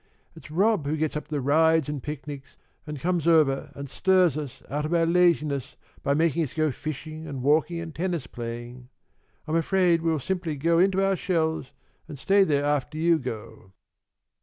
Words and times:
It's 0.35 0.49
Rob 0.49 0.87
who 0.87 0.97
gets 0.97 1.15
up 1.15 1.27
the 1.27 1.39
rides 1.41 1.87
and 1.87 2.01
picnics, 2.01 2.57
and 2.87 2.99
comes 2.99 3.27
over 3.27 3.69
and 3.75 3.87
stirs 3.87 4.35
us 4.35 4.63
out 4.67 4.83
of 4.83 4.95
our 4.95 5.05
laziness 5.05 5.75
by 6.01 6.15
making 6.15 6.41
us 6.41 6.55
go 6.55 6.71
fishing 6.71 7.27
and 7.27 7.43
walking 7.43 7.79
and 7.79 7.93
tennis 7.93 8.25
playing. 8.25 8.89
I'm 9.47 9.55
afraid 9.55 10.01
we'll 10.01 10.17
simply 10.17 10.55
go 10.55 10.79
into 10.79 11.05
our 11.05 11.15
shells 11.15 11.71
and 12.07 12.17
stay 12.17 12.43
there 12.43 12.65
after 12.65 12.97
you 12.97 13.19
go." 13.19 13.73